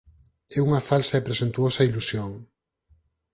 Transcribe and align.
É 0.55 0.57
unha 0.67 0.85
falsa 0.89 1.13
e 1.17 1.25
presuntuosa 1.27 1.85
ilusión. 1.89 2.31